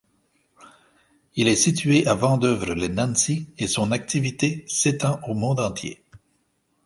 [1.35, 6.03] Il est situé à Vandœuvre-lès-Nancy et son activité s’étend au monde entier.